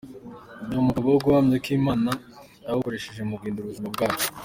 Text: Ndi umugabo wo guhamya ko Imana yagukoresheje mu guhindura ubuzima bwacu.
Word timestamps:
Ndi 0.65 0.73
umugabo 0.83 1.07
wo 1.13 1.19
guhamya 1.25 1.55
ko 1.65 1.69
Imana 1.79 2.11
yagukoresheje 2.65 3.21
mu 3.29 3.35
guhindura 3.39 3.65
ubuzima 3.67 3.89
bwacu. 3.95 4.27